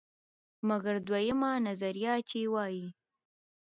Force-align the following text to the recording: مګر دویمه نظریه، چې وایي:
مګر 0.67 0.95
دویمه 1.07 1.51
نظریه، 1.67 2.13
چې 2.29 2.39
وایي: 2.53 2.87